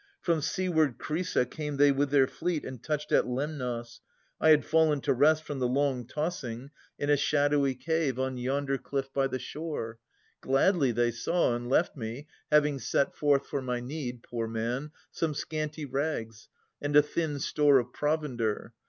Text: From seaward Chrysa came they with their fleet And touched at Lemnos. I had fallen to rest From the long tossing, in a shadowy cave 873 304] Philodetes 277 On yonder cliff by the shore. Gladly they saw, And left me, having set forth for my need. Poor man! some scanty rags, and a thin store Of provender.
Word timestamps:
From 0.19 0.41
seaward 0.41 0.97
Chrysa 0.97 1.45
came 1.45 1.77
they 1.77 1.91
with 1.91 2.09
their 2.09 2.25
fleet 2.25 2.65
And 2.65 2.81
touched 2.81 3.11
at 3.11 3.27
Lemnos. 3.27 3.99
I 4.39 4.49
had 4.49 4.65
fallen 4.65 4.99
to 5.01 5.13
rest 5.13 5.43
From 5.43 5.59
the 5.59 5.67
long 5.67 6.07
tossing, 6.07 6.71
in 6.97 7.11
a 7.11 7.15
shadowy 7.15 7.75
cave 7.75 8.17
873 8.17 8.17
304] 8.17 8.17
Philodetes 8.17 8.23
277 8.23 8.31
On 8.33 8.45
yonder 8.49 8.77
cliff 8.79 9.13
by 9.13 9.27
the 9.27 9.37
shore. 9.37 9.99
Gladly 10.41 10.91
they 10.91 11.11
saw, 11.11 11.55
And 11.55 11.69
left 11.69 11.95
me, 11.95 12.25
having 12.51 12.79
set 12.79 13.15
forth 13.15 13.45
for 13.45 13.61
my 13.61 13.79
need. 13.79 14.23
Poor 14.23 14.47
man! 14.47 14.89
some 15.11 15.35
scanty 15.35 15.85
rags, 15.85 16.47
and 16.81 16.95
a 16.95 17.03
thin 17.03 17.37
store 17.37 17.77
Of 17.77 17.93
provender. 17.93 18.73